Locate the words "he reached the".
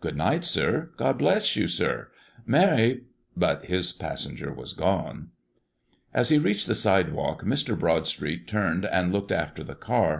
6.30-6.74